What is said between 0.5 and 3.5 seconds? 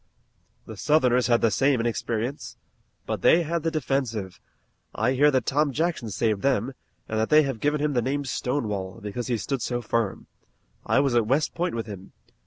"The Southerners had the same inexperience." "But they